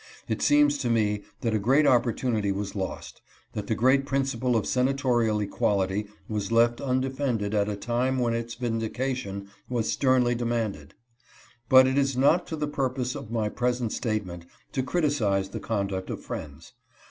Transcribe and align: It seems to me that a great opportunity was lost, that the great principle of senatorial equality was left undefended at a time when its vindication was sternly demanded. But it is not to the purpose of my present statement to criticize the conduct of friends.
It 0.27 0.41
seems 0.41 0.79
to 0.79 0.89
me 0.89 1.21
that 1.41 1.53
a 1.53 1.59
great 1.59 1.85
opportunity 1.85 2.51
was 2.51 2.75
lost, 2.75 3.21
that 3.53 3.67
the 3.67 3.75
great 3.75 4.03
principle 4.03 4.55
of 4.55 4.65
senatorial 4.65 5.39
equality 5.41 6.07
was 6.27 6.51
left 6.51 6.81
undefended 6.81 7.53
at 7.53 7.69
a 7.69 7.75
time 7.75 8.17
when 8.17 8.33
its 8.33 8.55
vindication 8.55 9.47
was 9.69 9.91
sternly 9.91 10.33
demanded. 10.33 10.95
But 11.69 11.85
it 11.85 11.99
is 11.99 12.17
not 12.17 12.47
to 12.47 12.55
the 12.55 12.67
purpose 12.67 13.13
of 13.13 13.29
my 13.29 13.47
present 13.47 13.91
statement 13.91 14.47
to 14.71 14.81
criticize 14.81 15.49
the 15.49 15.59
conduct 15.59 16.09
of 16.09 16.19
friends. 16.23 16.73